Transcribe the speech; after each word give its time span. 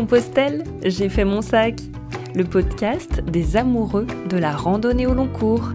Compostelle, 0.00 0.64
j'ai 0.82 1.10
fait 1.10 1.26
mon 1.26 1.42
sac, 1.42 1.74
le 2.34 2.44
podcast 2.44 3.22
des 3.30 3.58
amoureux 3.58 4.06
de 4.30 4.38
la 4.38 4.56
randonnée 4.56 5.06
au 5.06 5.12
long 5.12 5.28
cours. 5.28 5.72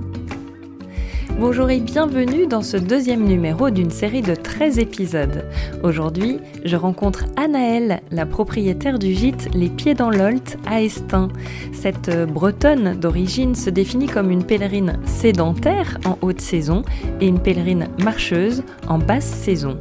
Bonjour 1.40 1.70
et 1.70 1.80
bienvenue 1.80 2.48
dans 2.48 2.64
ce 2.64 2.76
deuxième 2.76 3.24
numéro 3.24 3.70
d'une 3.70 3.92
série 3.92 4.24
de 4.24 4.34
13 4.34 4.80
épisodes. 4.80 5.46
Aujourd'hui, 5.84 6.40
je 6.64 6.76
rencontre 6.76 7.26
Anaëlle, 7.36 8.02
la 8.10 8.26
propriétaire 8.26 8.98
du 8.98 9.14
gîte 9.14 9.54
Les 9.54 9.70
Pieds 9.70 9.94
dans 9.94 10.10
l'Olt 10.10 10.58
à 10.66 10.82
Estin. 10.82 11.28
Cette 11.72 12.10
bretonne 12.26 13.00
d'origine 13.00 13.54
se 13.54 13.70
définit 13.70 14.08
comme 14.08 14.32
une 14.32 14.44
pèlerine 14.44 14.98
sédentaire 15.06 16.00
en 16.04 16.18
haute 16.24 16.42
saison 16.42 16.82
et 17.22 17.28
une 17.28 17.40
pèlerine 17.40 17.90
marcheuse 18.04 18.64
en 18.88 18.98
basse 18.98 19.26
saison. 19.28 19.78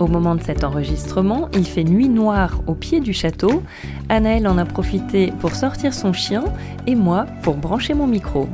Au 0.00 0.08
moment 0.08 0.34
de 0.34 0.42
cet 0.42 0.64
enregistrement, 0.64 1.48
il 1.54 1.64
fait 1.64 1.84
nuit 1.84 2.08
noire 2.08 2.60
au 2.66 2.74
pied 2.74 2.98
du 2.98 3.12
château. 3.12 3.62
Anaëlle 4.08 4.48
en 4.48 4.58
a 4.58 4.64
profité 4.64 5.32
pour 5.40 5.54
sortir 5.54 5.94
son 5.94 6.12
chien 6.12 6.44
et 6.86 6.96
moi 6.96 7.26
pour 7.42 7.54
brancher 7.54 7.94
mon 7.94 8.08
micro. 8.08 8.48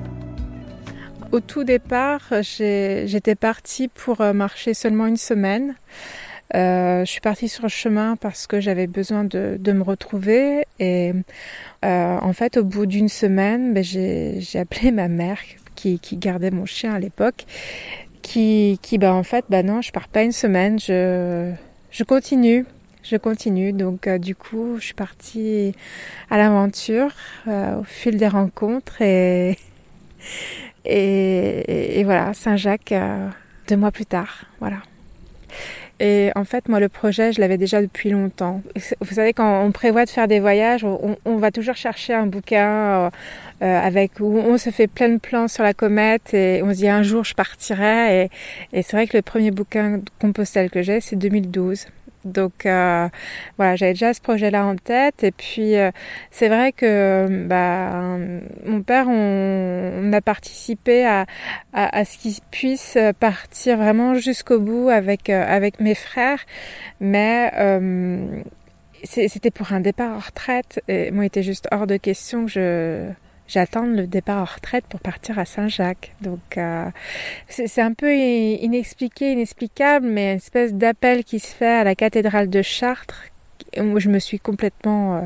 Au 1.33 1.41
tout 1.41 1.65
départ, 1.65 2.21
j'étais 2.43 3.37
partie 3.37 3.89
pour 3.89 4.21
euh, 4.21 4.33
marcher 4.33 4.75
seulement 4.75 5.07
une 5.07 5.17
semaine. 5.17 5.75
Euh, 6.55 7.05
je 7.05 7.11
suis 7.11 7.21
partie 7.21 7.49
sur 7.49 7.63
le 7.63 7.69
chemin 7.69 8.17
parce 8.17 8.47
que 8.47 8.61
j'avais 8.61 8.89
besoin 8.89 9.25
de, 9.25 9.73
me 9.73 9.83
retrouver 9.83 10.65
et 10.81 11.13
euh, 11.85 12.19
en 12.21 12.33
fait 12.33 12.57
au 12.57 12.65
bout 12.65 12.87
d'une 12.87 13.09
semaine 13.09 13.73
ben, 13.73 13.85
j'ai 13.85 14.59
appelé 14.59 14.91
ma 14.91 15.07
mère 15.07 15.39
qui, 15.77 16.01
gardait 16.15 16.51
mon 16.51 16.67
chien 16.67 16.93
à 16.93 16.99
l'époque 16.99 17.47
qui, 18.31 18.99
bah 18.99 19.13
en 19.13 19.23
fait, 19.23 19.45
bah 19.49 19.63
non, 19.63 19.83
je 19.83 19.91
pars 19.91 20.09
pas 20.09 20.23
une 20.23 20.33
semaine, 20.33 20.79
je, 20.79 21.53
je 21.91 22.05
continue, 22.05 22.65
je 23.03 23.17
continue. 23.17 23.73
Donc 23.73 24.07
euh, 24.07 24.19
du 24.19 24.35
coup, 24.35 24.77
je 24.79 24.85
suis 24.87 24.95
partie 24.95 25.75
à 26.31 26.39
l'aventure 26.39 27.11
euh, 27.49 27.81
au 27.81 27.85
fil 27.85 28.17
des 28.17 28.29
rencontres 28.29 29.03
et 29.03 29.59
et, 30.85 31.99
et, 31.99 32.05
voilà, 32.05 32.33
Saint-Jacques 32.33 32.93
euh, 32.93 33.29
deux 33.69 33.77
mois 33.77 33.91
plus 33.91 34.07
tard, 34.07 34.45
voilà. 34.61 34.79
Et 36.01 36.31
en 36.35 36.45
fait, 36.45 36.67
moi, 36.69 36.81
le 36.81 36.89
projet, 36.89 37.31
je 37.33 37.41
l'avais 37.43 37.59
déjà 37.59 37.83
depuis 37.83 38.09
longtemps. 38.09 38.63
Vous 39.03 39.15
savez, 39.15 39.35
quand 39.35 39.63
on 39.63 39.71
prévoit 39.71 40.07
de 40.07 40.11
faire 40.11 40.29
des 40.29 40.41
voyages, 40.41 40.83
on, 40.83 41.37
va 41.37 41.51
toujours 41.51 41.77
chercher 41.77 42.15
un 42.15 42.27
bouquin 42.27 43.11
euh, 43.11 43.11
avec 43.61 44.13
où 44.19 44.39
on 44.39 44.57
se 44.57 44.71
fait 44.71 44.87
plein 44.87 45.11
de 45.11 45.19
plans 45.19 45.47
sur 45.47 45.63
la 45.63 45.75
comète 45.75 46.33
et 46.33 46.63
on 46.63 46.71
se 46.71 46.79
dit 46.79 46.89
un 46.89 47.03
jour 47.03 47.25
je 47.25 47.35
partirai. 47.35 48.23
Et, 48.23 48.31
et 48.79 48.83
c'est 48.83 48.97
vrai 48.97 49.07
que 49.07 49.17
le 49.17 49.23
premier 49.23 49.51
bouquin 49.51 50.01
Compostelle 50.19 50.71
que 50.71 50.81
j'ai, 50.81 51.03
c'est 51.03 51.17
2012. 51.17 51.87
Donc 52.25 52.67
euh, 52.67 53.09
voilà, 53.57 53.77
j'avais 53.77 53.93
déjà 53.93 54.13
ce 54.15 54.21
projet-là 54.21 54.65
en 54.65 54.77
tête. 54.77 55.25
Et 55.25 55.31
puis 55.31 55.77
euh, 55.77 55.91
c'est 56.31 56.49
vrai 56.49 56.73
que 56.73 57.47
bah, 57.47 58.19
mon 58.67 58.83
père, 58.83 59.07
on, 59.09 60.03
on 60.03 60.13
a 60.13 60.21
participé 60.21 61.05
à, 61.07 61.27
à, 61.73 61.99
à 61.99 62.05
ce 62.05 62.19
qu'il 62.19 62.35
puisse 62.51 62.99
partir 63.19 63.79
vraiment 63.79 64.15
jusqu'au 64.15 64.61
bout 64.61 64.89
avec 64.91 65.31
avec 65.31 65.81
mes 65.81 65.95
frères, 65.95 66.41
mais 67.01 67.51
c'était 69.05 69.51
pour 69.51 69.73
un 69.73 69.81
départ 69.81 70.17
en 70.17 70.19
retraite. 70.19 70.81
Et 70.89 71.11
moi, 71.11 71.25
il 71.25 71.27
était 71.29 71.43
juste 71.43 71.69
hors 71.71 71.87
de 71.87 71.97
question 71.97 72.47
que 72.47 72.51
je 72.51 73.09
j'attends 73.51 73.83
le 73.85 74.07
départ 74.07 74.43
en 74.43 74.45
retraite 74.45 74.85
pour 74.89 75.01
partir 75.01 75.39
à 75.39 75.45
Saint-Jacques. 75.45 76.13
Donc 76.21 76.57
euh, 76.57 76.89
c'est 77.49 77.83
un 77.83 77.93
peu 77.93 78.15
inexpliqué, 78.15 79.33
inexplicable, 79.33 80.07
mais 80.07 80.33
une 80.33 80.37
espèce 80.37 80.73
d'appel 80.73 81.25
qui 81.25 81.41
se 81.41 81.49
fait 81.49 81.67
à 81.67 81.85
la 81.85 81.95
cathédrale 81.95 82.49
de 82.49 82.63
Chartres, 82.63 83.25
où 83.77 83.99
je 83.99 84.09
me 84.09 84.19
suis 84.19 84.39
complètement 84.39 85.17
euh, 85.17 85.21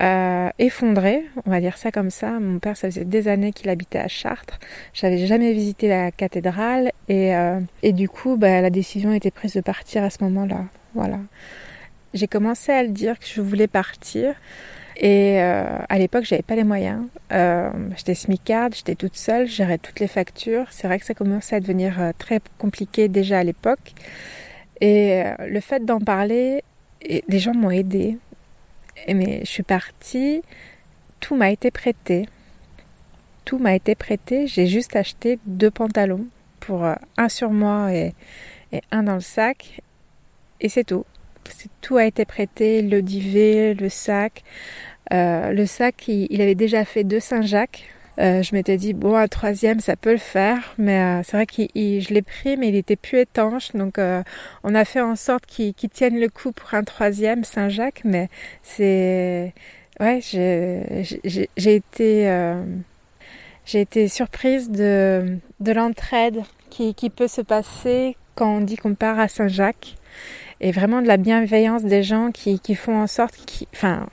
euh, 0.00 0.50
effondrée, 0.58 1.24
on 1.46 1.50
va 1.50 1.60
dire 1.60 1.78
ça 1.78 1.90
comme 1.90 2.10
ça. 2.10 2.38
Mon 2.38 2.58
père, 2.58 2.76
ça 2.76 2.88
faisait 2.88 3.04
des 3.04 3.28
années 3.28 3.52
qu'il 3.52 3.70
habitait 3.70 3.98
à 3.98 4.08
Chartres. 4.08 4.60
J'avais 4.92 5.26
jamais 5.26 5.52
visité 5.52 5.88
la 5.88 6.10
cathédrale 6.12 6.92
et, 7.08 7.32
et 7.82 7.92
du 7.92 8.08
coup, 8.08 8.36
bah, 8.36 8.60
la 8.60 8.70
décision 8.70 9.12
était 9.12 9.32
prise 9.32 9.54
de 9.54 9.60
partir 9.60 10.04
à 10.04 10.10
ce 10.10 10.22
moment-là. 10.24 10.66
Voilà. 10.94 11.18
J'ai 12.14 12.28
commencé 12.28 12.72
à 12.72 12.82
le 12.82 12.90
dire 12.90 13.18
que 13.18 13.26
je 13.26 13.40
voulais 13.40 13.66
partir. 13.66 14.34
Et 15.00 15.40
euh, 15.40 15.78
à 15.88 15.98
l'époque, 15.98 16.24
j'avais 16.24 16.42
pas 16.42 16.56
les 16.56 16.64
moyens. 16.64 17.06
Euh, 17.30 17.70
j'étais 17.96 18.16
smicarde, 18.16 18.74
j'étais 18.74 18.96
toute 18.96 19.16
seule, 19.16 19.46
gérais 19.46 19.78
toutes 19.78 20.00
les 20.00 20.08
factures. 20.08 20.66
C'est 20.70 20.88
vrai 20.88 20.98
que 20.98 21.06
ça 21.06 21.14
commençait 21.14 21.54
à 21.54 21.60
devenir 21.60 22.00
euh, 22.00 22.10
très 22.18 22.40
compliqué 22.58 23.08
déjà 23.08 23.38
à 23.38 23.44
l'époque. 23.44 23.92
Et 24.80 25.22
euh, 25.22 25.34
le 25.46 25.60
fait 25.60 25.84
d'en 25.84 26.00
parler, 26.00 26.64
et 27.00 27.22
les 27.28 27.38
gens 27.38 27.54
m'ont 27.54 27.70
aidé. 27.70 28.18
mais 29.06 29.40
je 29.44 29.50
suis 29.50 29.62
partie, 29.62 30.42
tout 31.20 31.36
m'a 31.36 31.52
été 31.52 31.70
prêté. 31.70 32.28
Tout 33.44 33.58
m'a 33.58 33.76
été 33.76 33.94
prêté. 33.94 34.48
J'ai 34.48 34.66
juste 34.66 34.96
acheté 34.96 35.38
deux 35.46 35.70
pantalons 35.70 36.26
pour 36.58 36.84
un 37.16 37.28
sur 37.28 37.50
moi 37.50 37.92
et 37.94 38.14
un 38.90 39.04
dans 39.04 39.14
le 39.14 39.20
sac. 39.20 39.80
Et 40.60 40.68
c'est 40.68 40.84
tout 40.84 41.04
tout 41.80 41.96
a 41.96 42.04
été 42.04 42.24
prêté, 42.24 42.82
le 42.82 43.02
divet, 43.02 43.74
le 43.74 43.88
sac. 43.88 44.42
Euh, 45.12 45.52
le 45.52 45.66
sac, 45.66 46.08
il, 46.08 46.40
avait 46.40 46.54
déjà 46.54 46.84
fait 46.84 47.04
deux 47.04 47.20
Saint-Jacques. 47.20 47.84
Euh, 48.18 48.42
je 48.42 48.54
m'étais 48.54 48.76
dit, 48.76 48.94
bon, 48.94 49.14
un 49.14 49.28
troisième, 49.28 49.80
ça 49.80 49.96
peut 49.96 50.12
le 50.12 50.18
faire. 50.18 50.74
Mais 50.76 51.00
euh, 51.00 51.22
c'est 51.24 51.36
vrai 51.36 51.46
que 51.46 51.62
je 51.74 52.12
l'ai 52.12 52.22
pris, 52.22 52.56
mais 52.56 52.68
il 52.68 52.76
était 52.76 52.96
plus 52.96 53.20
étanche. 53.20 53.72
Donc, 53.72 53.98
on 54.64 54.74
a 54.74 54.84
fait 54.84 55.00
en 55.00 55.16
sorte 55.16 55.46
qu'il 55.46 55.74
tienne 55.74 56.18
le 56.18 56.28
coup 56.28 56.52
pour 56.52 56.74
un 56.74 56.84
troisième 56.84 57.44
Saint-Jacques. 57.44 58.02
Mais 58.04 58.28
c'est... 58.62 59.52
Ouais, 60.00 60.20
j'ai 60.22 61.74
été... 61.74 62.52
j'ai 63.66 63.80
été 63.80 64.08
surprise 64.08 64.70
de, 64.70 65.38
de 65.60 65.72
l'entraide 65.72 66.42
qui, 66.70 66.94
qui 66.94 67.10
peut 67.10 67.28
se 67.28 67.40
passer 67.40 68.16
quand 68.34 68.58
on 68.58 68.60
dit 68.60 68.76
qu'on 68.76 68.94
part 68.94 69.18
à 69.18 69.26
Saint-Jacques 69.26 69.96
et 70.60 70.72
vraiment 70.72 71.02
de 71.02 71.06
la 71.06 71.16
bienveillance 71.16 71.84
des 71.84 72.02
gens 72.02 72.30
qui, 72.32 72.58
qui 72.58 72.74
font 72.74 73.00
en 73.00 73.06
sorte, 73.06 73.36
qui, 73.46 73.68
enfin, 73.72 74.06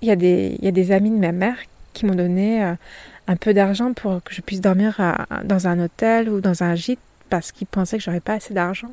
il 0.00 0.08
y 0.08 0.10
a 0.10 0.16
des, 0.16 0.56
il 0.58 0.64
y 0.64 0.68
a 0.68 0.72
des 0.72 0.92
amis 0.92 1.10
de 1.10 1.18
ma 1.18 1.32
mère 1.32 1.56
qui 1.92 2.06
m'ont 2.06 2.14
donné 2.14 2.62
euh, 2.62 2.74
un 3.26 3.36
peu 3.36 3.54
d'argent 3.54 3.92
pour 3.92 4.22
que 4.22 4.34
je 4.34 4.40
puisse 4.40 4.60
dormir 4.60 5.00
dans 5.44 5.66
un 5.66 5.78
hôtel 5.80 6.28
ou 6.28 6.40
dans 6.40 6.62
un 6.62 6.74
gîte 6.74 7.00
parce 7.30 7.52
qu'ils 7.52 7.66
pensaient 7.66 7.98
que 7.98 8.04
j'aurais 8.04 8.20
pas 8.20 8.34
assez 8.34 8.52
d'argent. 8.52 8.92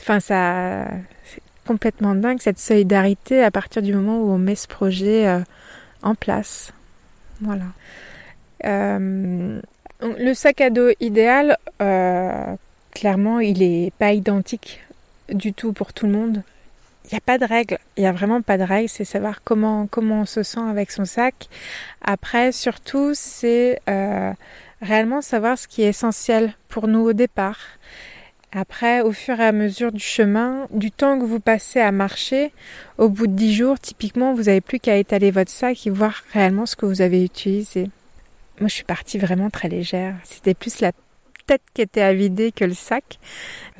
Enfin, 0.00 0.20
ça, 0.20 0.86
c'est 1.24 1.42
complètement 1.66 2.14
dingue 2.14 2.40
cette 2.40 2.58
solidarité 2.58 3.42
à 3.42 3.50
partir 3.50 3.82
du 3.82 3.92
moment 3.92 4.18
où 4.20 4.30
on 4.30 4.38
met 4.38 4.54
ce 4.54 4.68
projet 4.68 5.26
euh, 5.26 5.40
en 6.02 6.14
place. 6.14 6.72
Voilà. 7.40 7.66
Euh, 8.64 9.60
le 10.00 10.34
sac 10.34 10.60
à 10.60 10.70
dos 10.70 10.90
idéal, 11.00 11.56
clairement, 12.92 13.40
il 13.40 13.62
est 13.62 13.92
pas 13.98 14.12
identique 14.12 14.85
du 15.30 15.52
tout 15.52 15.72
pour 15.72 15.92
tout 15.92 16.06
le 16.06 16.12
monde. 16.12 16.42
Il 17.04 17.14
n'y 17.14 17.18
a 17.18 17.20
pas 17.20 17.38
de 17.38 17.44
règle, 17.44 17.78
il 17.96 18.00
n'y 18.00 18.08
a 18.08 18.12
vraiment 18.12 18.42
pas 18.42 18.58
de 18.58 18.64
règle, 18.64 18.88
c'est 18.88 19.04
savoir 19.04 19.42
comment, 19.44 19.86
comment 19.86 20.22
on 20.22 20.26
se 20.26 20.42
sent 20.42 20.60
avec 20.68 20.90
son 20.90 21.04
sac. 21.04 21.48
Après, 22.02 22.50
surtout, 22.50 23.12
c'est 23.14 23.80
euh, 23.88 24.32
réellement 24.82 25.22
savoir 25.22 25.56
ce 25.56 25.68
qui 25.68 25.82
est 25.82 25.88
essentiel 25.88 26.52
pour 26.68 26.88
nous 26.88 27.00
au 27.00 27.12
départ. 27.12 27.58
Après, 28.52 29.02
au 29.02 29.12
fur 29.12 29.38
et 29.38 29.44
à 29.44 29.52
mesure 29.52 29.92
du 29.92 30.00
chemin, 30.00 30.66
du 30.72 30.90
temps 30.90 31.18
que 31.18 31.24
vous 31.24 31.40
passez 31.40 31.78
à 31.78 31.92
marcher, 31.92 32.52
au 32.98 33.08
bout 33.08 33.26
de 33.26 33.34
dix 33.34 33.54
jours, 33.54 33.78
typiquement, 33.78 34.34
vous 34.34 34.44
n'avez 34.44 34.60
plus 34.60 34.80
qu'à 34.80 34.96
étaler 34.96 35.30
votre 35.30 35.50
sac 35.50 35.86
et 35.86 35.90
voir 35.90 36.24
réellement 36.32 36.66
ce 36.66 36.74
que 36.74 36.86
vous 36.86 37.02
avez 37.02 37.24
utilisé. 37.24 37.90
Moi, 38.58 38.68
je 38.68 38.74
suis 38.74 38.84
partie 38.84 39.18
vraiment 39.18 39.50
très 39.50 39.68
légère. 39.68 40.16
C'était 40.24 40.54
plus 40.54 40.80
la 40.80 40.92
tête 41.46 41.62
qui 41.74 41.82
était 41.82 42.02
à 42.02 42.12
vider 42.12 42.52
que 42.52 42.64
le 42.64 42.74
sac. 42.74 43.18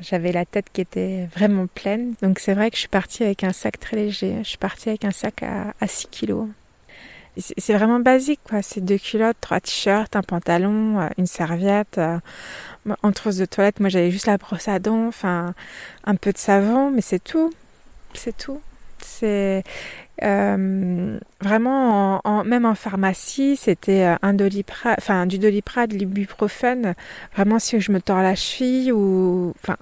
J'avais 0.01 0.31
la 0.31 0.45
tête 0.45 0.67
qui 0.71 0.81
était 0.81 1.27
vraiment 1.35 1.67
pleine. 1.67 2.13
Donc 2.21 2.39
c'est 2.39 2.53
vrai 2.53 2.69
que 2.69 2.75
je 2.75 2.81
suis 2.81 2.89
partie 2.89 3.23
avec 3.23 3.43
un 3.43 3.53
sac 3.53 3.79
très 3.79 3.97
léger. 3.97 4.35
Je 4.43 4.49
suis 4.49 4.57
partie 4.57 4.89
avec 4.89 5.05
un 5.05 5.11
sac 5.11 5.43
à, 5.43 5.87
6 5.87 6.07
kilos. 6.09 6.47
C'est 7.37 7.73
vraiment 7.73 7.99
basique, 7.99 8.39
quoi. 8.43 8.63
C'est 8.63 8.81
deux 8.81 8.97
culottes, 8.97 9.37
trois 9.39 9.59
t-shirts, 9.59 10.15
un 10.15 10.23
pantalon, 10.23 10.99
euh, 10.99 11.09
une 11.19 11.27
serviette. 11.27 11.99
Euh, 11.99 12.17
en 13.03 13.11
trousse 13.11 13.35
de 13.35 13.45
toilette, 13.45 13.79
moi 13.79 13.89
j'avais 13.89 14.11
juste 14.11 14.27
la 14.27 14.37
brosse 14.37 14.67
à 14.67 14.79
dents, 14.79 15.07
enfin 15.07 15.53
un 16.05 16.15
peu 16.15 16.31
de 16.31 16.37
savon, 16.37 16.89
mais 16.89 17.01
c'est 17.01 17.23
tout. 17.23 17.53
C'est 18.13 18.35
tout. 18.35 18.61
C'est 19.01 19.63
euh, 20.23 21.19
vraiment, 21.41 22.21
en, 22.23 22.43
même 22.43 22.65
en 22.65 22.75
pharmacie, 22.75 23.55
c'était 23.55 24.03
euh, 24.03 24.15
un 24.21 24.33
doliprane, 24.33 24.95
enfin 24.97 25.25
du 25.27 25.37
doliprane, 25.37 25.87
de 25.87 25.95
l'ibuprofène. 25.95 26.95
Vraiment, 27.35 27.59
si 27.59 27.79
je 27.79 27.91
me 27.91 28.01
tords 28.01 28.21
la 28.21 28.35
cheville 28.35 28.91
ou, 28.91 29.53
enfin, 29.63 29.77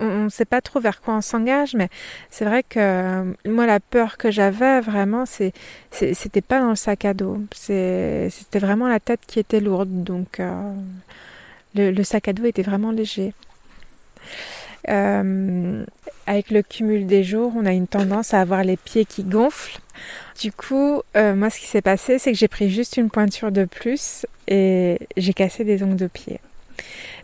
on 0.00 0.24
ne 0.24 0.28
sait 0.28 0.44
pas 0.44 0.60
trop 0.60 0.80
vers 0.80 1.00
quoi 1.00 1.14
on 1.14 1.20
s'engage, 1.20 1.74
mais 1.74 1.88
c'est 2.30 2.44
vrai 2.44 2.62
que 2.64 2.78
euh, 2.80 3.32
moi 3.46 3.64
la 3.66 3.78
peur 3.80 4.16
que 4.16 4.30
j'avais 4.30 4.80
vraiment, 4.80 5.24
c'est 5.24 5.52
c'était 5.92 6.40
pas 6.40 6.60
dans 6.60 6.70
le 6.70 6.76
sac 6.76 7.04
à 7.04 7.14
dos, 7.14 7.38
c'était 7.52 8.58
vraiment 8.58 8.88
la 8.88 8.98
tête 8.98 9.20
qui 9.26 9.38
était 9.38 9.60
lourde, 9.60 10.02
donc 10.02 10.40
le, 11.76 12.02
sac 12.02 12.26
à 12.26 12.32
dos 12.32 12.44
était 12.44 12.62
vraiment 12.62 12.90
léger. 12.90 13.34
Euh, 14.88 15.84
avec 16.26 16.50
le 16.50 16.62
cumul 16.62 17.06
des 17.06 17.24
jours, 17.24 17.52
on 17.56 17.64
a 17.66 17.72
une 17.72 17.86
tendance 17.86 18.34
à 18.34 18.40
avoir 18.40 18.64
les 18.64 18.76
pieds 18.76 19.04
qui 19.04 19.24
gonflent. 19.24 19.80
Du 20.40 20.52
coup, 20.52 21.02
euh, 21.16 21.34
moi, 21.34 21.50
ce 21.50 21.58
qui 21.58 21.66
s'est 21.66 21.82
passé, 21.82 22.18
c'est 22.18 22.32
que 22.32 22.38
j'ai 22.38 22.48
pris 22.48 22.70
juste 22.70 22.96
une 22.96 23.10
pointure 23.10 23.50
de 23.50 23.64
plus 23.64 24.26
et 24.46 24.98
j'ai 25.16 25.32
cassé 25.32 25.64
des 25.64 25.82
ongles 25.82 25.96
de 25.96 26.06
pied. 26.06 26.40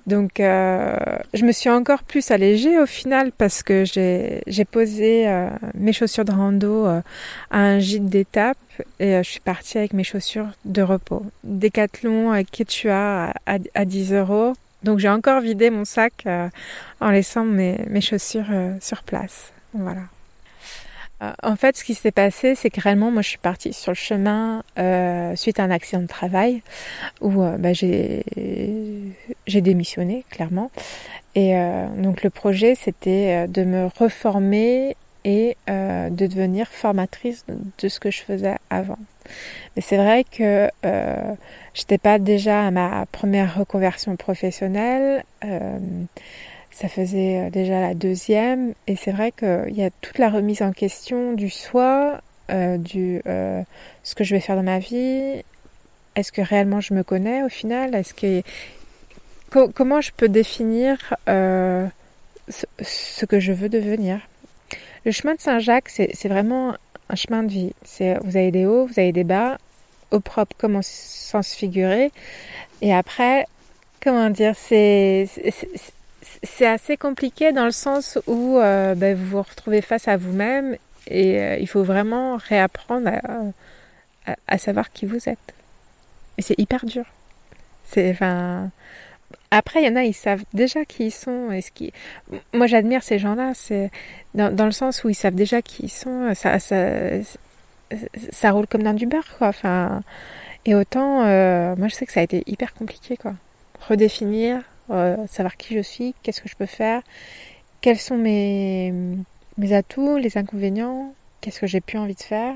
Donc, 0.07 0.39
euh, 0.39 0.97
je 1.33 1.45
me 1.45 1.53
suis 1.53 1.71
encore 1.71 2.03
plus 2.03 2.31
allégée 2.31 2.79
au 2.79 2.87
final 2.87 3.33
parce 3.33 3.63
que 3.63 3.85
j'ai 3.85 4.65
posé 4.71 5.27
euh, 5.29 5.49
mes 5.75 5.93
chaussures 5.93 6.27
de 6.27 6.33
rando 6.33 6.87
euh, 6.87 7.01
à 7.51 7.59
un 7.59 7.79
gîte 7.79 8.07
d'étape 8.07 8.59
et 9.01 9.23
je 9.23 9.29
suis 9.29 9.41
partie 9.41 9.79
avec 9.79 9.95
mes 9.95 10.05
chaussures 10.05 10.49
de 10.67 10.83
repos. 10.83 11.25
Décathlon 11.43 12.43
Quechua 12.53 13.33
à, 13.47 13.59
à 13.75 13.85
10 13.85 14.13
euros. 14.13 14.55
Donc, 14.85 14.99
j'ai 14.99 15.09
encore 15.09 15.41
vidé 15.41 15.71
mon 15.71 15.85
sac 15.85 16.27
en 17.01 17.11
laissant 17.11 17.45
mes, 17.45 18.01
chaussures 18.01 18.47
sur 18.81 19.03
place. 19.03 19.53
Voilà. 19.73 20.03
Euh, 21.23 21.33
en 21.43 21.57
fait, 21.57 21.77
ce 21.77 21.85
qui 21.85 21.95
s'est 21.95 22.11
passé, 22.11 22.55
c'est 22.55 22.71
que 22.71 22.81
réellement, 22.81 23.11
moi, 23.11 23.23
je 23.23 23.29
suis 23.29 23.39
partie 23.39 23.73
sur 23.73 23.93
le 23.93 23.97
chemin 23.97 24.63
euh, 24.79 25.35
suite 25.37 25.61
à 25.61 25.65
un 25.65 25.71
accident 25.71 26.03
de 26.03 26.07
travail 26.07 26.63
où 27.21 27.43
euh, 27.43 27.57
bah, 27.57 27.73
j'ai 27.73 28.25
démissionné, 29.47 30.25
clairement. 30.31 30.71
Et 31.37 31.57
donc, 31.99 32.23
le 32.23 32.31
projet, 32.31 32.77
c'était 32.77 33.49
de 33.49 33.65
me 33.65 33.87
reformer 33.87 34.97
et 35.25 35.57
de 35.69 36.27
devenir 36.27 36.69
formatrice 36.69 37.45
de 37.49 37.89
ce 37.89 37.99
que 37.99 38.11
je 38.11 38.23
faisais 38.23 38.57
avant. 38.71 38.99
Mais 39.75 39.83
c'est 39.83 39.97
vrai 39.97 40.25
que 40.25 40.71
euh, 40.85 41.35
j'étais 41.73 41.99
pas 41.99 42.19
déjà 42.19 42.67
à 42.67 42.71
ma 42.71 43.07
première 43.07 43.57
reconversion 43.59 44.17
professionnelle. 44.17 45.25
Ça 46.75 46.89
faisait 46.89 47.39
euh, 47.39 47.51
déjà 47.51 47.81
la 47.81 47.95
deuxième 47.95 48.75
et 48.89 48.97
c'est 48.97 49.13
vrai 49.13 49.31
qu'il 49.31 49.77
y 49.77 49.85
a 49.85 49.91
toute 50.01 50.19
la 50.19 50.29
remise 50.29 50.61
en 50.61 50.73
question 50.73 51.33
du 51.33 51.49
soi, 51.49 52.21
euh, 52.51 52.79
du 52.79 53.23
euh, 53.27 53.63
ce 54.03 54.17
que 54.17 54.25
je 54.25 54.35
vais 54.35 54.41
faire 54.41 54.57
dans 54.57 54.65
ma 54.65 54.81
vie. 54.81 55.45
Est-ce 56.17 56.33
que 56.33 56.43
réellement 56.43 56.81
je 56.81 56.95
me 56.95 57.05
connais 57.05 57.45
au 57.45 57.49
final? 57.49 57.95
Est-ce 57.95 58.13
que 58.13 58.43
comment 59.73 60.01
je 60.01 60.11
peux 60.17 60.29
définir 60.29 61.15
ce, 61.29 63.25
que 63.25 63.39
je 63.39 63.53
veux 63.53 63.69
devenir? 63.69 64.19
Le 65.05 65.13
chemin 65.13 65.35
de 65.35 65.41
Saint-Jacques, 65.41 65.91
c'est 65.91 66.29
vraiment 66.29 66.75
un 67.11 67.15
chemin 67.15 67.43
de 67.43 67.51
vie. 67.51 67.73
Vous 68.23 68.37
avez 68.37 68.51
des 68.51 68.65
hauts, 68.65 68.87
vous 68.87 68.99
avez 68.99 69.13
des 69.13 69.25
bas, 69.25 69.59
au 70.11 70.21
propre 70.21 70.57
comme 70.57 70.77
au 70.77 70.83
sens 70.83 71.53
figuré. 71.53 72.11
Et 72.81 72.95
après, 72.95 73.47
comment 74.03 74.31
dire, 74.31 74.55
c'est 74.57 75.29
assez 76.61 76.97
compliqué 76.97 77.53
dans 77.53 77.67
le 77.67 77.71
sens 77.71 78.19
où 78.27 78.59
euh, 78.59 78.95
ben, 78.95 79.15
vous 79.15 79.27
vous 79.27 79.43
retrouvez 79.43 79.83
face 79.83 80.09
à 80.09 80.17
vous-même 80.17 80.77
et 81.07 81.39
euh, 81.39 81.57
il 81.59 81.69
faut 81.69 81.83
vraiment 81.83 82.37
réapprendre 82.37 83.11
à, 84.47 84.59
savoir 84.59 84.91
qui 84.91 85.05
vous 85.05 85.29
êtes. 85.29 85.55
Et 86.39 86.43
c'est 86.43 86.59
hyper 86.59 86.87
dur. 86.87 87.05
C'est 87.85 88.11
enfin. 88.11 88.71
Après, 89.51 89.83
il 89.83 89.87
y 89.87 89.89
en 89.89 89.97
a, 89.97 90.05
ils 90.05 90.15
savent 90.15 90.45
déjà 90.53 90.85
qui 90.85 91.07
ils 91.07 91.11
sont. 91.11 91.51
Et 91.53 91.61
ce 91.61 91.71
qui... 91.71 91.93
Moi, 92.53 92.67
j'admire 92.67 93.03
ces 93.03 93.19
gens-là. 93.19 93.53
C'est 93.55 93.91
dans, 94.35 94.55
dans, 94.55 94.67
le 94.67 94.73
sens 94.73 95.05
où 95.05 95.09
ils 95.09 95.15
savent 95.15 95.35
déjà 95.35 95.63
qui 95.63 95.85
ils 95.85 95.91
sont. 95.91 96.35
Ça, 96.35 96.59
ça, 96.59 96.77
ça 98.31 98.51
roule 98.51 98.67
comme 98.67 98.83
dans 98.83 98.95
du 98.95 99.07
beurre, 99.07 99.37
quoi. 99.39 99.49
Enfin, 99.49 100.03
et 100.65 100.75
autant, 100.75 101.25
euh, 101.25 101.75
moi, 101.77 101.89
je 101.89 101.95
sais 101.95 102.07
que 102.07 102.13
ça 102.13 102.21
a 102.21 102.23
été 102.23 102.43
hyper 102.47 102.75
compliqué, 102.75 103.17
quoi. 103.17 103.35
Redéfinir, 103.89 104.63
euh, 104.91 105.17
savoir 105.29 105.57
qui 105.57 105.75
je 105.75 105.81
suis, 105.81 106.15
qu'est-ce 106.23 106.41
que 106.41 106.49
je 106.49 106.57
peux 106.57 106.67
faire, 106.67 107.03
quels 107.81 107.99
sont 107.99 108.17
mes, 108.17 108.93
mes 109.59 109.73
atouts, 109.75 110.17
les 110.17 110.39
inconvénients, 110.39 111.15
qu'est-ce 111.41 111.61
que 111.61 111.67
j'ai 111.67 111.81
plus 111.81 111.99
envie 111.99 112.15
de 112.15 112.23
faire. 112.23 112.55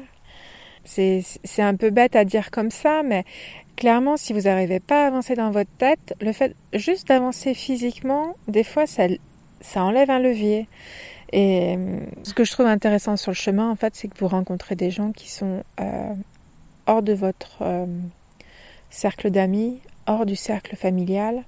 C'est, 0.84 1.22
c'est 1.44 1.62
un 1.62 1.74
peu 1.74 1.90
bête 1.90 2.16
à 2.16 2.24
dire 2.24 2.50
comme 2.50 2.70
ça, 2.70 3.02
mais 3.04 3.24
clairement, 3.78 4.16
si 4.16 4.32
vous 4.32 4.42
n'arrivez 4.42 4.80
pas 4.80 5.04
à 5.04 5.06
avancer 5.06 5.36
dans 5.36 5.52
votre 5.52 5.70
tête, 5.78 6.14
le 6.20 6.32
fait 6.32 6.56
juste 6.72 7.06
d'avancer 7.06 7.54
physiquement, 7.54 8.34
des 8.48 8.64
fois, 8.64 8.88
ça, 8.88 9.04
ça 9.60 9.84
enlève 9.84 10.10
un 10.10 10.18
levier. 10.18 10.66
Et 11.32 11.78
ce 12.24 12.34
que 12.34 12.42
je 12.42 12.50
trouve 12.50 12.66
intéressant 12.66 13.16
sur 13.16 13.30
le 13.30 13.36
chemin, 13.36 13.70
en 13.70 13.76
fait, 13.76 13.94
c'est 13.94 14.08
que 14.08 14.18
vous 14.18 14.26
rencontrez 14.26 14.74
des 14.74 14.90
gens 14.90 15.12
qui 15.12 15.30
sont 15.30 15.62
euh, 15.80 16.12
hors 16.88 17.02
de 17.02 17.12
votre 17.12 17.58
euh, 17.60 17.86
cercle 18.90 19.30
d'amis, 19.30 19.78
hors 20.08 20.26
du 20.26 20.34
cercle 20.34 20.74
familial, 20.74 21.44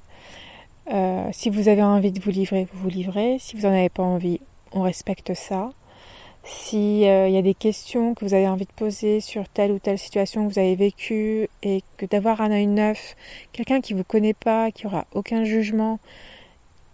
euh, 0.92 1.28
si 1.32 1.50
vous 1.50 1.68
avez 1.68 1.82
envie 1.82 2.12
de 2.12 2.20
vous 2.20 2.30
livrer, 2.30 2.68
vous 2.72 2.82
vous 2.82 2.88
livrez. 2.88 3.38
Si 3.40 3.56
vous 3.56 3.62
n'en 3.62 3.74
avez 3.74 3.88
pas 3.88 4.04
envie, 4.04 4.40
on 4.70 4.82
respecte 4.82 5.34
ça. 5.34 5.72
S'il 6.44 7.04
euh, 7.04 7.28
y 7.28 7.36
a 7.36 7.42
des 7.42 7.54
questions 7.54 8.14
que 8.14 8.24
vous 8.24 8.34
avez 8.34 8.48
envie 8.48 8.64
de 8.64 8.72
poser 8.72 9.20
sur 9.20 9.48
telle 9.48 9.72
ou 9.72 9.78
telle 9.78 9.98
situation 9.98 10.46
que 10.46 10.52
vous 10.52 10.58
avez 10.58 10.74
vécue 10.74 11.48
et 11.62 11.82
que 11.98 12.06
d'avoir 12.06 12.40
un 12.40 12.50
œil 12.50 12.66
neuf, 12.66 13.14
quelqu'un 13.52 13.80
qui 13.80 13.92
vous 13.92 14.04
connaît 14.04 14.34
pas, 14.34 14.70
qui 14.70 14.86
aura 14.86 15.06
aucun 15.12 15.44
jugement, 15.44 16.00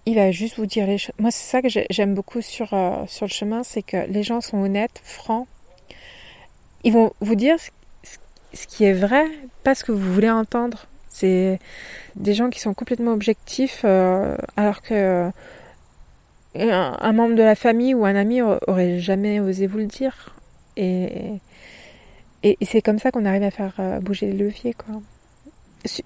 il 0.04 0.16
va 0.16 0.30
juste 0.30 0.56
vous 0.56 0.66
dire 0.66 0.86
les 0.86 0.98
choses. 0.98 1.14
Moi, 1.18 1.30
c'est 1.30 1.50
ça 1.50 1.62
que 1.62 1.68
j'aime 1.90 2.14
beaucoup 2.14 2.42
sur, 2.42 2.74
euh, 2.74 3.04
sur 3.06 3.26
le 3.26 3.30
chemin, 3.30 3.62
c'est 3.62 3.82
que 3.82 4.08
les 4.08 4.22
gens 4.22 4.40
sont 4.40 4.58
honnêtes, 4.58 5.00
francs. 5.04 5.46
Ils 6.84 6.92
vont 6.92 7.12
vous 7.20 7.34
dire 7.34 7.56
ce 8.52 8.66
qui 8.66 8.84
est 8.84 8.92
vrai, 8.92 9.26
pas 9.64 9.74
ce 9.74 9.84
que 9.84 9.92
vous 9.92 10.12
voulez 10.12 10.30
entendre. 10.30 10.86
C'est 11.08 11.58
des 12.14 12.34
gens 12.34 12.50
qui 12.50 12.60
sont 12.60 12.74
complètement 12.74 13.12
objectifs, 13.12 13.82
euh, 13.84 14.36
alors 14.56 14.82
que 14.82 15.30
euh, 16.60 16.90
un, 16.98 17.12
membre 17.12 17.34
de 17.34 17.42
la 17.42 17.54
famille 17.54 17.94
ou 17.94 18.04
un 18.04 18.14
ami 18.14 18.42
aurait 18.42 18.98
jamais 18.98 19.40
osé 19.40 19.66
vous 19.66 19.78
le 19.78 19.86
dire. 19.86 20.34
Et, 20.76 21.40
et, 22.42 22.56
c'est 22.62 22.82
comme 22.82 22.98
ça 22.98 23.10
qu'on 23.10 23.24
arrive 23.24 23.42
à 23.42 23.50
faire 23.50 23.74
euh, 23.78 24.00
bouger 24.00 24.26
les 24.26 24.32
leviers, 24.32 24.74
quoi. 24.74 25.00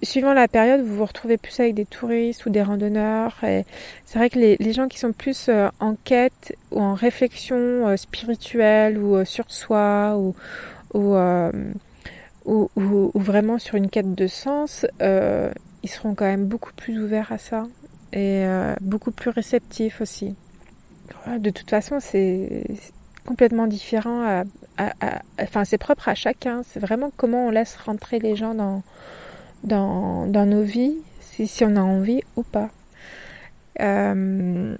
suivant 0.01 0.33
la 0.33 0.47
période, 0.47 0.81
vous 0.81 0.95
vous 0.97 1.05
retrouvez 1.05 1.37
plus 1.37 1.59
avec 1.59 1.75
des 1.75 1.85
touristes 1.85 2.45
ou 2.45 2.49
des 2.49 2.61
randonneurs. 2.61 3.37
C'est 3.41 4.17
vrai 4.17 4.29
que 4.29 4.39
les, 4.39 4.73
gens 4.73 4.87
qui 4.87 4.99
sont 4.99 5.11
plus 5.11 5.49
en 5.79 5.95
quête 5.95 6.55
ou 6.71 6.81
en 6.81 6.93
réflexion 6.93 7.95
spirituelle 7.97 8.97
ou 8.97 9.23
sur 9.25 9.51
soi 9.51 10.17
ou, 10.17 10.33
vraiment 13.13 13.59
sur 13.59 13.75
une 13.75 13.89
quête 13.89 14.15
de 14.15 14.27
sens, 14.27 14.85
euh, 15.01 15.51
ils 15.83 15.89
seront 15.89 16.15
quand 16.15 16.25
même 16.25 16.45
beaucoup 16.45 16.73
plus 16.73 17.01
ouverts 17.01 17.31
à 17.31 17.37
ça 17.37 17.67
et 18.13 18.45
euh, 18.45 18.75
beaucoup 18.81 19.11
plus 19.11 19.29
réceptifs 19.29 20.01
aussi. 20.01 20.35
De 21.39 21.49
toute 21.49 21.69
façon, 21.69 21.99
c'est 21.99 22.63
complètement 23.25 23.67
différent. 23.67 24.43
enfin, 25.39 25.65
c'est 25.65 25.77
propre 25.77 26.09
à 26.09 26.15
chacun. 26.15 26.63
C'est 26.63 26.79
vraiment 26.79 27.11
comment 27.15 27.47
on 27.47 27.49
laisse 27.51 27.75
rentrer 27.75 28.19
les 28.19 28.35
gens 28.35 28.53
dans, 28.53 28.83
dans, 29.63 30.45
nos 30.45 30.63
vies, 30.63 30.97
si, 31.19 31.47
si 31.47 31.63
on 31.65 31.75
a 31.75 31.81
envie 31.81 32.21
ou 32.35 32.43
pas. 32.43 32.69
Euh, 33.79 34.75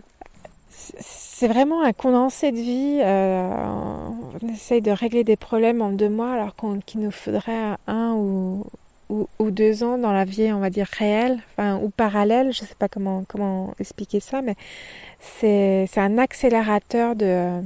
c'est 0.99 1.47
vraiment 1.47 1.83
un 1.83 1.93
condensé 1.93 2.51
de 2.51 2.57
vie. 2.57 2.99
Euh, 3.01 3.53
on 4.41 4.47
essaye 4.47 4.81
de 4.81 4.91
régler 4.91 5.23
des 5.23 5.35
problèmes 5.35 5.81
en 5.81 5.91
deux 5.91 6.09
mois 6.09 6.31
alors 6.31 6.55
qu'il 6.85 7.01
nous 7.01 7.11
faudrait 7.11 7.75
un 7.87 8.13
ou, 8.13 8.65
ou, 9.41 9.51
deux 9.51 9.83
ans 9.83 9.97
dans 9.97 10.11
la 10.11 10.25
vie, 10.25 10.51
on 10.53 10.59
va 10.59 10.69
dire, 10.69 10.87
réelle, 10.97 11.39
enfin, 11.51 11.77
ou 11.77 11.89
parallèle. 11.89 12.53
Je 12.53 12.59
sais 12.59 12.75
pas 12.77 12.87
comment, 12.87 13.23
comment 13.27 13.73
expliquer 13.79 14.19
ça, 14.19 14.41
mais 14.41 14.55
c'est 15.19 15.87
un 15.97 16.17
accélérateur 16.17 17.15
de, 17.15 17.61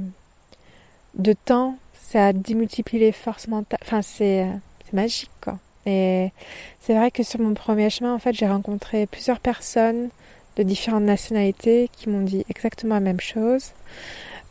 de 1.14 1.32
temps. 1.32 1.76
Ça 2.08 2.32
démultiplie 2.32 2.98
les 2.98 3.12
forces 3.12 3.48
mentales. 3.48 3.80
Enfin, 3.82 4.02
c'est 4.02 4.46
magique, 4.92 5.30
quoi. 5.42 5.58
Et 5.86 6.32
c'est 6.80 6.94
vrai 6.94 7.10
que 7.10 7.22
sur 7.22 7.40
mon 7.40 7.54
premier 7.54 7.90
chemin, 7.90 8.14
en 8.14 8.18
fait, 8.18 8.32
j'ai 8.32 8.48
rencontré 8.48 9.06
plusieurs 9.06 9.40
personnes 9.40 10.10
de 10.56 10.62
différentes 10.62 11.04
nationalités 11.04 11.90
qui 11.96 12.08
m'ont 12.08 12.22
dit 12.22 12.44
exactement 12.48 12.94
la 12.94 13.00
même 13.00 13.20
chose. 13.20 13.72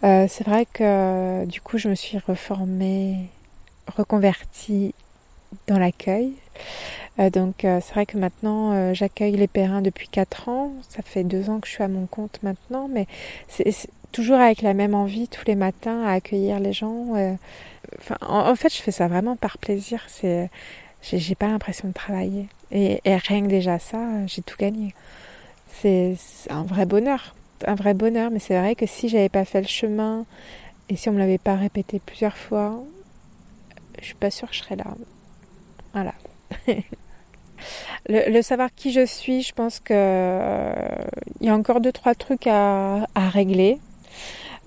Euh, 0.03 0.27
c'est 0.29 0.45
vrai 0.45 0.65
que 0.71 1.45
du 1.45 1.61
coup 1.61 1.77
je 1.77 1.89
me 1.89 1.95
suis 1.95 2.17
reformée, 2.19 3.29
reconvertie 3.95 4.93
dans 5.67 5.79
l'accueil. 5.79 6.33
Euh, 7.19 7.29
donc 7.29 7.63
euh, 7.63 7.79
c'est 7.81 7.93
vrai 7.93 8.05
que 8.05 8.17
maintenant 8.17 8.93
j'accueille 8.93 9.37
les 9.37 9.47
pèlerins 9.47 9.81
depuis 9.81 10.07
4 10.07 10.49
ans. 10.49 10.71
Ça 10.89 11.01
fait 11.03 11.23
2 11.23 11.49
ans 11.49 11.59
que 11.59 11.67
je 11.67 11.73
suis 11.73 11.83
à 11.83 11.87
mon 11.87 12.05
compte 12.07 12.39
maintenant, 12.43 12.87
mais 12.89 13.07
c'est 13.47 13.73
toujours 14.11 14.37
avec 14.37 14.61
la 14.61 14.73
même 14.73 14.95
envie 14.95 15.27
tous 15.27 15.45
les 15.47 15.55
matins 15.55 16.03
à 16.03 16.13
accueillir 16.13 16.59
les 16.59 16.73
gens. 16.73 17.13
En, 18.21 18.55
fait 18.55 18.73
je 18.73 18.81
fais 18.81 18.91
ça 18.91 19.07
vraiment 19.07 19.35
par 19.35 19.57
plaisir. 19.57 20.07
J'ai 21.01 21.35
pas 21.35 21.47
l'impression 21.47 21.87
de 21.87 21.93
travailler. 21.93 22.47
Et, 22.71 22.99
et 23.05 23.15
rien 23.15 23.43
que 23.43 23.47
déjà 23.47 23.79
ça, 23.79 24.25
j'ai 24.25 24.41
tout 24.41 24.57
gagné 24.57 24.93
c'est 25.81 26.17
un 26.49 26.63
vrai 26.63 26.85
bonheur, 26.85 27.35
un 27.65 27.75
vrai 27.75 27.93
bonheur. 27.93 28.31
Mais 28.31 28.39
c'est 28.39 28.57
vrai 28.57 28.75
que 28.75 28.85
si 28.85 29.09
j'avais 29.09 29.29
pas 29.29 29.45
fait 29.45 29.61
le 29.61 29.67
chemin 29.67 30.25
et 30.89 30.95
si 30.95 31.09
on 31.09 31.13
me 31.13 31.19
l'avait 31.19 31.37
pas 31.37 31.55
répété 31.55 31.99
plusieurs 31.99 32.37
fois, 32.37 32.83
je 33.99 34.05
suis 34.05 34.15
pas 34.15 34.31
sûre 34.31 34.49
que 34.49 34.55
je 34.55 34.61
serais 34.61 34.75
là. 34.75 34.85
Voilà. 35.93 36.13
le, 38.09 38.41
savoir 38.41 38.73
qui 38.73 38.91
je 38.91 39.05
suis, 39.05 39.41
je 39.41 39.53
pense 39.53 39.79
que 39.79 39.93
il 41.41 41.47
y 41.47 41.49
a 41.49 41.55
encore 41.55 41.81
deux 41.81 41.91
trois 41.91 42.15
trucs 42.15 42.47
à, 42.47 43.07
à 43.15 43.29
régler. 43.29 43.79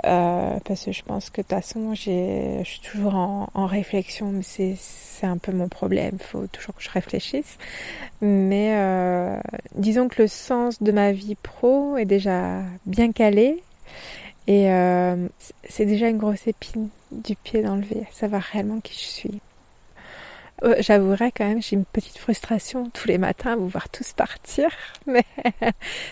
Euh, 0.07 0.59
parce 0.65 0.85
que 0.85 0.93
je 0.93 1.03
pense 1.03 1.29
que 1.31 1.41
de 1.41 1.47
toute 1.47 1.57
façon, 1.57 1.95
je 1.95 2.63
suis 2.65 2.81
toujours 2.81 3.15
en, 3.17 3.67
réflexion, 3.67 4.31
mais 4.31 4.43
c'est 4.43 5.27
un 5.27 5.39
peu 5.39 5.53
mon 5.53 5.69
problème. 5.69 6.13
Il 6.21 6.25
faut 6.25 6.47
toujours 6.47 6.75
que 6.75 6.83
je 6.83 6.91
réfléchisse. 6.91 7.59
Mais 8.21 8.75
euh, 8.77 9.39
disons 9.75 10.09
que 10.09 10.23
le 10.23 10.29
sens 10.29 10.83
de 10.83 10.93
ma 10.93 11.13
vie 11.13 11.35
pro 11.35 11.97
est 11.97 12.05
déjà 12.05 12.63
bien 12.87 13.13
calé. 13.13 13.63
Et 14.47 14.71
euh, 14.73 15.29
c'est 15.69 15.85
déjà 15.85 16.09
une 16.09 16.19
grosse 16.19 16.47
épine 16.47 16.89
du 17.13 17.37
pied 17.37 17.63
d'enlever, 17.63 18.07
savoir 18.13 18.43
réellement 18.43 18.81
qui 18.81 18.95
je 18.95 19.07
suis. 19.07 19.41
Euh, 20.65 20.75
j'avouerai 20.81 21.31
quand 21.31 21.47
même, 21.47 21.63
j'ai 21.63 21.77
une 21.77 21.85
petite 21.85 22.19
frustration 22.19 22.91
tous 22.91 23.07
les 23.07 23.19
matins 23.19 23.53
à 23.53 23.57
vous 23.57 23.69
voir 23.69 23.89
tous 23.89 24.13
partir. 24.13 24.71
Mais 25.07 25.25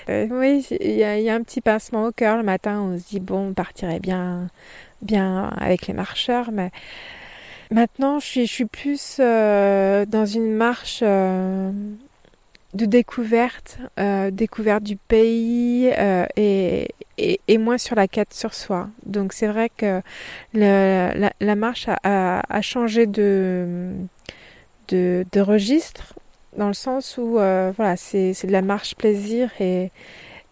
euh, 0.08 0.26
oui, 0.30 0.66
il 0.80 0.92
y, 0.92 1.02
a, 1.04 1.34
un 1.34 1.42
petit 1.42 1.60
pincement 1.60 2.06
au 2.06 2.12
cœur 2.12 2.36
le 2.36 2.42
matin. 2.42 2.80
On 2.80 2.98
se 2.98 3.08
dit 3.08 3.20
bon, 3.20 3.48
on 3.48 3.54
partirait 3.54 4.00
bien, 4.00 4.48
bien 5.02 5.50
avec 5.58 5.86
les 5.88 5.94
marcheurs, 5.94 6.52
mais 6.52 6.70
maintenant 7.70 8.20
je 8.20 8.26
suis, 8.26 8.46
je 8.46 8.52
suis 8.52 8.64
plus 8.64 9.16
euh, 9.18 10.06
dans 10.06 10.26
une 10.26 10.54
marche 10.54 11.02
de 11.02 11.72
découverte, 12.74 13.78
découverte 14.30 14.82
du 14.84 14.96
pays 14.96 15.90
et, 16.36 16.88
et, 17.18 17.58
moins 17.58 17.78
sur 17.78 17.96
la 17.96 18.06
quête 18.06 18.32
sur 18.32 18.54
soi. 18.54 18.88
Donc 19.04 19.32
c'est 19.32 19.48
vrai 19.48 19.70
que 19.76 20.00
la, 20.54 21.12
la, 21.40 21.54
marche 21.56 21.88
a, 21.88 22.42
a 22.48 22.62
changé 22.62 23.06
de 23.06 23.92
de, 24.88 25.40
registre 25.40 26.14
dans 26.56 26.68
le 26.68 26.74
sens 26.74 27.18
où 27.18 27.38
euh, 27.38 27.72
voilà 27.76 27.96
c'est 27.96 28.32
de 28.44 28.52
la 28.52 28.62
marche 28.62 28.94
plaisir 28.94 29.50
et, 29.60 29.90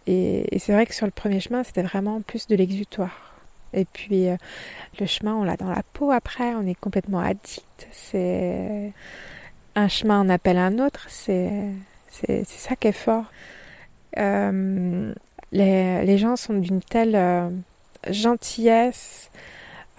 et, 0.07 0.59
c'est 0.59 0.73
vrai 0.73 0.87
que 0.87 0.95
sur 0.95 1.07
le 1.07 1.13
premier 1.13 1.41
chemin 1.41 1.65
c'était 1.65 1.83
vraiment 1.83 2.21
plus 2.21 2.47
de 2.47 2.57
l'exutoire. 2.57 3.35
Et 3.73 3.87
puis 3.87 4.29
euh, 4.29 4.37
le 5.01 5.07
chemin 5.07 5.35
on 5.35 5.45
l'a 5.45 5.57
dans 5.57 5.71
la 5.71 5.83
peau 5.95 6.11
après 6.11 6.55
on 6.55 6.67
est 6.67 6.79
complètement 6.79 7.21
addict 7.21 7.89
c'est 7.91 8.93
un 9.75 9.89
chemin 9.89 10.21
en 10.21 10.29
appelle 10.29 10.59
un 10.59 10.79
autre 10.79 11.07
c'est 11.09 11.51
c'est 12.11 12.47
ça 12.47 12.77
qui 12.77 12.89
est 12.89 12.93
fort. 12.93 13.25
Euh, 14.19 15.13
les, 15.51 16.05
les 16.05 16.19
gens 16.19 16.37
sont 16.37 16.55
d'une 16.55 16.81
telle 16.81 17.19
gentillesse 18.09 19.31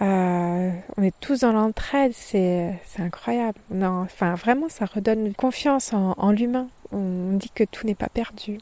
euh, 0.02 0.70
on 0.96 1.02
est 1.02 1.14
tous 1.20 1.40
dans 1.40 1.52
l'entraide, 1.52 2.12
c'est 2.14 2.78
incroyable. 2.98 3.58
Non, 3.70 4.02
enfin, 4.02 4.34
vraiment, 4.34 4.68
ça 4.68 4.84
redonne 4.84 5.32
confiance 5.34 5.92
en, 5.92 6.30
l'humain. 6.32 6.68
On 6.92 7.32
dit 7.32 7.50
que 7.50 7.64
tout 7.64 7.86
n'est 7.86 7.94
pas 7.94 8.08
perdu. 8.08 8.58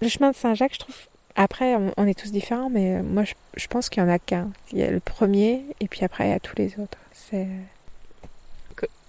Le 0.00 0.08
chemin 0.08 0.30
de 0.30 0.36
Saint-Jacques, 0.36 0.74
je 0.74 0.78
trouve. 0.80 0.96
Après, 1.34 1.76
on, 1.96 2.06
est 2.06 2.18
tous 2.18 2.30
différents, 2.30 2.68
mais 2.68 3.02
moi, 3.02 3.24
je, 3.24 3.66
pense 3.68 3.88
qu'il 3.88 4.02
y 4.02 4.06
en 4.06 4.08
a 4.08 4.18
qu'un. 4.18 4.50
Il 4.72 4.78
y 4.78 4.82
a 4.82 4.90
le 4.90 5.00
premier, 5.00 5.64
et 5.80 5.88
puis 5.88 6.04
après, 6.04 6.26
il 6.26 6.30
y 6.30 6.34
a 6.34 6.40
tous 6.40 6.56
les 6.56 6.78
autres. 6.78 6.98
C'est. 7.12 7.48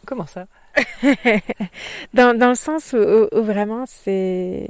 Comment 0.05 0.27
ça? 0.27 0.45
Dans, 2.13 2.37
dans, 2.37 2.49
le 2.49 2.55
sens 2.55 2.93
où 2.93 3.27
vraiment, 3.41 3.85
c'est 3.87 4.69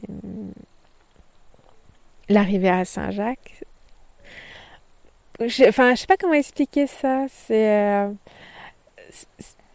l'arrivée 2.30 2.70
à 2.70 2.86
Saint-Jacques, 2.86 3.64
je, 5.40 5.68
enfin, 5.68 5.96
je 5.96 6.02
sais 6.02 6.08
pas 6.08 6.18
comment 6.18 6.34
expliquer 6.34 6.88
ça. 6.88 7.26
C'est, 7.30 7.70
euh, 7.70 8.10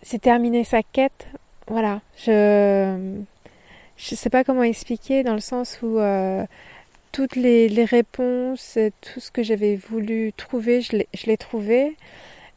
c'est 0.02 0.20
terminer 0.20 0.64
sa 0.64 0.82
quête. 0.82 1.26
Voilà. 1.66 2.00
Je, 2.16 3.20
je 3.96 4.14
sais 4.14 4.30
pas 4.30 4.44
comment 4.44 4.62
expliquer 4.62 5.22
dans 5.22 5.34
le 5.34 5.40
sens 5.40 5.78
où 5.82 5.98
euh, 5.98 6.44
toutes 7.12 7.36
les, 7.36 7.68
les, 7.68 7.84
réponses, 7.84 8.78
tout 9.00 9.20
ce 9.20 9.30
que 9.30 9.42
j'avais 9.42 9.76
voulu 9.76 10.32
trouver, 10.36 10.80
je 10.80 11.04
l'ai, 11.26 11.36
trouvé. 11.36 11.96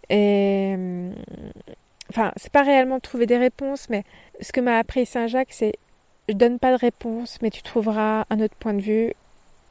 Et 0.10 0.75
enfin, 2.10 2.31
c'est 2.36 2.51
pas 2.51 2.63
réellement 2.63 3.00
trouver 3.00 3.25
des 3.25 3.38
réponses, 3.38 3.89
mais 3.89 4.03
ce 4.41 4.51
que 4.51 4.62
m'a 4.62 4.77
appris 4.77 5.05
Saint-Jacques, 5.05 5.53
c'est 5.53 5.74
je 6.29 6.34
donne 6.34 6.60
pas 6.60 6.72
de 6.72 6.79
réponse, 6.79 7.39
mais 7.41 7.50
tu 7.50 7.62
trouveras 7.63 8.25
un 8.29 8.39
autre 8.39 8.55
point 8.55 8.74
de 8.74 8.81
vue 8.81 9.13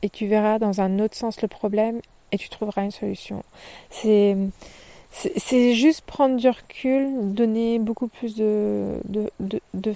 et 0.03 0.11
tu 0.11 0.27
verras 0.27 0.59
dans 0.59 0.81
un 0.81 0.99
autre 0.99 1.17
sens 1.17 1.41
le 1.43 1.49
problème 1.49 2.01
et 2.33 2.39
tu 2.39 2.49
trouveras 2.49 2.85
une 2.85 2.91
solution. 2.91 3.43
C'est 3.91 4.37
c'est 5.13 5.75
juste 5.75 6.03
prendre 6.03 6.37
du 6.37 6.49
recul, 6.49 7.33
donner 7.33 7.79
beaucoup 7.79 8.09
plus 8.09 8.37
de, 8.37 9.01
de, 9.09 9.61
de, 9.75 9.95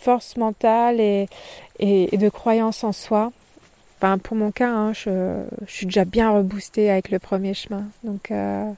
force 0.00 0.36
mentale 0.36 1.00
et, 1.00 1.28
et, 1.78 2.16
de 2.16 2.28
croyance 2.28 2.84
en 2.84 2.92
soi. 2.92 3.32
Enfin, 3.96 4.18
pour 4.18 4.36
mon 4.36 4.52
cas, 4.52 4.68
hein, 4.68 4.92
je, 4.92 5.44
je, 5.66 5.72
suis 5.72 5.86
déjà 5.86 6.04
bien 6.04 6.30
reboostée 6.30 6.90
avec 6.90 7.10
le 7.10 7.18
premier 7.18 7.54
chemin. 7.54 7.88
Donc, 8.04 8.30
euh, 8.30 8.70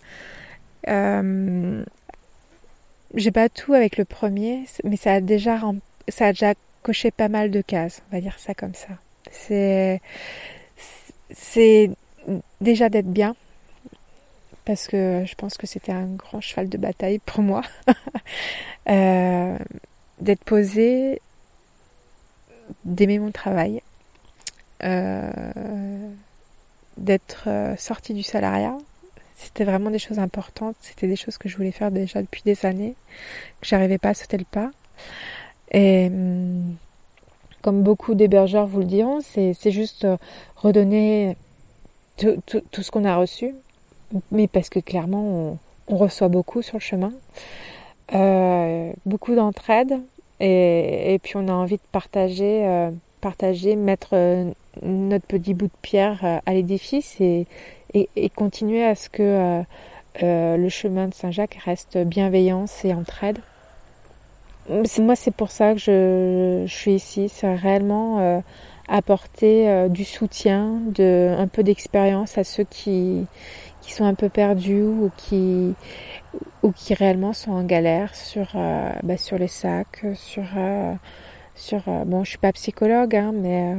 euh, 0.88 1.84
j'ai 3.14 3.30
pas 3.30 3.48
tout 3.48 3.74
avec 3.74 3.98
le 3.98 4.04
premier, 4.04 4.64
mais 4.84 4.96
ça 4.96 5.14
a 5.14 5.20
déjà, 5.20 5.60
ça 6.08 6.26
a 6.26 6.32
déjà 6.32 6.54
coché 6.82 7.10
pas 7.10 7.28
mal 7.28 7.50
de 7.50 7.60
cases. 7.60 8.00
On 8.10 8.16
va 8.16 8.22
dire 8.22 8.38
ça 8.38 8.54
comme 8.54 8.74
ça. 8.74 8.94
C'est, 9.30 10.00
c'est 11.30 11.90
déjà 12.60 12.88
d'être 12.88 13.10
bien, 13.10 13.34
parce 14.64 14.86
que 14.86 15.24
je 15.26 15.34
pense 15.34 15.56
que 15.56 15.66
c'était 15.66 15.92
un 15.92 16.06
grand 16.06 16.40
cheval 16.40 16.68
de 16.68 16.78
bataille 16.78 17.18
pour 17.18 17.42
moi, 17.42 17.62
euh, 18.88 19.58
d'être 20.20 20.44
posé, 20.44 21.20
d'aimer 22.84 23.18
mon 23.18 23.30
travail, 23.30 23.82
euh, 24.84 25.30
d'être 26.96 27.44
euh, 27.48 27.76
sorti 27.76 28.14
du 28.14 28.22
salariat. 28.22 28.76
C'était 29.36 29.64
vraiment 29.64 29.90
des 29.90 29.98
choses 29.98 30.18
importantes, 30.18 30.76
c'était 30.82 31.06
des 31.06 31.16
choses 31.16 31.38
que 31.38 31.48
je 31.48 31.56
voulais 31.56 31.72
faire 31.72 31.90
déjà 31.90 32.20
depuis 32.20 32.42
des 32.44 32.66
années, 32.66 32.94
que 33.60 33.66
j'arrivais 33.66 33.98
pas 33.98 34.10
à 34.10 34.14
sauter 34.14 34.36
le 34.36 34.44
pas. 34.44 34.70
Et 35.72 36.06
hum, 36.06 36.76
comme 37.62 37.82
beaucoup 37.82 38.14
d'hébergeurs 38.14 38.66
vous 38.66 38.80
le 38.80 38.84
diront, 38.84 39.20
c'est 39.22 39.70
juste 39.70 40.06
redonner 40.56 41.36
tout, 42.16 42.82
ce 42.82 42.90
qu'on 42.90 43.04
a 43.04 43.16
reçu, 43.16 43.54
mais 44.30 44.48
parce 44.48 44.68
que 44.68 44.80
clairement, 44.80 45.58
on, 45.88 45.96
reçoit 45.96 46.28
beaucoup 46.28 46.62
sur 46.62 46.76
le 46.76 46.80
chemin, 46.80 47.12
euh, 48.14 48.92
beaucoup 49.06 49.34
d'entraide, 49.34 49.98
et, 50.38 51.18
puis 51.22 51.32
on 51.36 51.48
a 51.48 51.52
envie 51.52 51.76
de 51.76 51.82
partager, 51.92 52.66
euh, 52.66 52.90
partager, 53.20 53.76
mettre 53.76 54.10
euh, 54.12 54.50
notre 54.82 55.26
petit 55.26 55.52
bout 55.52 55.66
de 55.66 55.78
pierre 55.82 56.40
à 56.46 56.52
l'édifice 56.52 57.20
et, 57.20 57.46
et, 57.92 58.30
continuer 58.30 58.84
à 58.84 58.94
ce 58.94 59.08
que 59.08 59.62
le 60.22 60.68
chemin 60.68 61.08
de 61.08 61.14
Saint-Jacques 61.14 61.58
reste 61.64 61.98
bienveillance 61.98 62.84
et 62.84 62.94
entraide. 62.94 63.38
Moi, 64.68 65.16
c'est 65.16 65.34
pour 65.34 65.50
ça 65.50 65.72
que 65.72 65.80
je, 65.80 66.62
je 66.66 66.72
suis 66.72 66.94
ici. 66.94 67.28
C'est 67.28 67.52
réellement 67.56 68.42
apporter 68.90 69.68
euh, 69.68 69.88
du 69.88 70.04
soutien, 70.04 70.80
de, 70.94 71.34
un 71.38 71.46
peu 71.46 71.62
d'expérience 71.62 72.36
à 72.36 72.44
ceux 72.44 72.64
qui, 72.64 73.24
qui 73.80 73.92
sont 73.92 74.04
un 74.04 74.14
peu 74.14 74.28
perdus 74.28 74.82
ou 74.82 75.10
qui, 75.16 75.74
ou 76.62 76.72
qui 76.72 76.94
réellement 76.94 77.32
sont 77.32 77.52
en 77.52 77.62
galère 77.62 78.14
sur, 78.14 78.48
euh, 78.56 78.90
bah, 79.04 79.16
sur 79.16 79.38
les 79.38 79.48
sacs, 79.48 80.04
sur, 80.14 80.44
euh, 80.56 80.92
sur 81.54 81.82
bon, 82.06 82.24
je 82.24 82.30
suis 82.30 82.38
pas 82.38 82.52
psychologue, 82.52 83.14
hein, 83.14 83.32
mais 83.34 83.76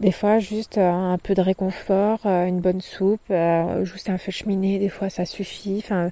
des 0.00 0.12
fois 0.12 0.38
juste 0.38 0.78
un 0.78 1.18
peu 1.18 1.34
de 1.34 1.42
réconfort, 1.42 2.24
une 2.24 2.60
bonne 2.60 2.80
soupe, 2.80 3.32
juste 3.82 4.08
un 4.08 4.18
feu 4.18 4.30
cheminée, 4.30 4.78
des 4.78 4.88
fois 4.88 5.10
ça 5.10 5.24
suffit. 5.24 5.82
Enfin, 5.84 6.10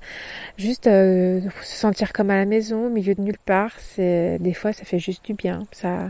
juste 0.59 0.85
se 0.87 1.51
sentir 1.63 2.13
comme 2.13 2.31
à 2.31 2.37
la 2.37 2.45
maison, 2.45 2.87
au 2.87 2.91
milieu 2.91 3.15
de 3.15 3.21
nulle 3.21 3.39
part, 3.45 3.73
c'est 3.79 4.39
des 4.41 4.53
fois 4.55 4.73
ça 4.73 4.85
fait 4.85 4.99
juste 4.99 5.25
du 5.25 5.35
bien. 5.35 5.67
Ça 5.71 6.09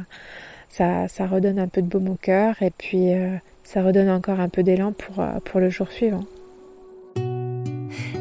ça, 0.76 1.26
redonne 1.26 1.58
un 1.58 1.68
peu 1.68 1.82
de 1.82 1.86
baume 1.86 2.08
au 2.08 2.16
cœur 2.16 2.54
et 2.62 2.70
puis 2.70 3.12
euh, 3.12 3.36
ça 3.64 3.82
redonne 3.82 4.10
encore 4.10 4.40
un 4.40 4.48
peu 4.48 4.62
d'élan 4.62 4.92
pour, 4.92 5.20
euh, 5.20 5.38
pour 5.44 5.60
le 5.60 5.70
jour 5.70 5.88
suivant. 5.88 6.24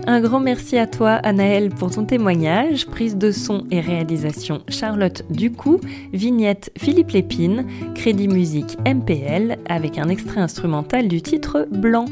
Un 0.07 0.21
grand 0.21 0.39
merci 0.39 0.77
à 0.77 0.85
toi, 0.85 1.13
Anaëlle, 1.13 1.69
pour 1.69 1.89
ton 1.89 2.05
témoignage. 2.05 2.85
Prise 2.85 3.17
de 3.17 3.31
son 3.31 3.65
et 3.71 3.79
réalisation 3.79 4.61
Charlotte 4.69 5.23
Ducou, 5.31 5.79
vignette 6.13 6.71
Philippe 6.77 7.09
Lépine, 7.09 7.65
crédit 7.95 8.27
musique 8.27 8.77
MPL 8.85 9.57
avec 9.67 9.97
un 9.97 10.09
extrait 10.09 10.41
instrumental 10.41 11.07
du 11.07 11.23
titre 11.23 11.67
Blanc. 11.71 12.05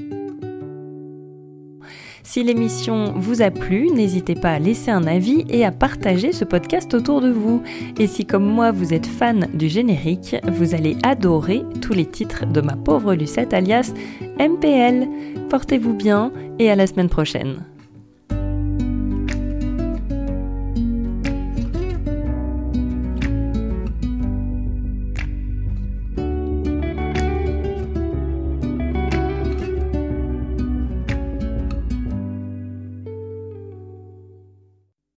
Si 2.24 2.42
l'émission 2.42 3.14
vous 3.18 3.42
a 3.42 3.52
plu, 3.52 3.90
n'hésitez 3.92 4.36
pas 4.36 4.54
à 4.54 4.60
laisser 4.60 4.92
un 4.92 5.06
avis 5.06 5.46
et 5.50 5.66
à 5.66 5.72
partager 5.72 6.32
ce 6.32 6.46
podcast 6.46 6.94
autour 6.94 7.20
de 7.20 7.30
vous. 7.30 7.62
Et 8.00 8.08
si 8.08 8.26
comme 8.26 8.46
moi 8.46 8.72
vous 8.72 8.94
êtes 8.94 9.06
fan 9.06 9.48
du 9.54 9.68
générique, 9.68 10.38
vous 10.48 10.74
allez 10.74 10.96
adorer 11.04 11.64
tous 11.82 11.94
les 11.94 12.06
titres 12.06 12.46
de 12.46 12.62
ma 12.62 12.78
pauvre 12.78 13.14
Lucette 13.14 13.54
alias 13.54 13.94
MPL. 14.40 15.08
Portez-vous 15.50 15.94
bien 15.94 16.32
et 16.60 16.72
à 16.72 16.76
la 16.76 16.88
semaine 16.88 17.10
prochaine. 17.10 17.66